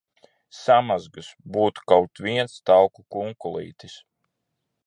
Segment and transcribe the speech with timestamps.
[0.59, 1.29] Samazgas!
[1.57, 4.03] Būtu kaut viens tauku kunkulītis!